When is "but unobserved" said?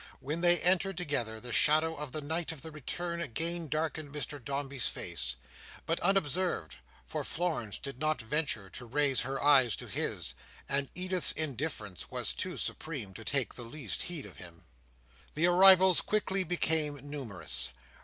5.85-6.77